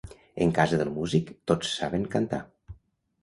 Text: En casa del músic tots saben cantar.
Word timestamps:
En 0.45 0.53
casa 0.59 0.77
del 0.79 0.89
músic 0.95 1.29
tots 1.51 1.73
saben 1.81 2.07
cantar. 2.17 2.39